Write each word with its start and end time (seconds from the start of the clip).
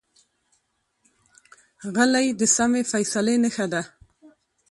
غلی، 1.95 2.27
د 2.39 2.41
سمې 2.55 2.81
فیصلې 2.91 3.35
نښه 3.43 3.65
ده. 3.73 3.81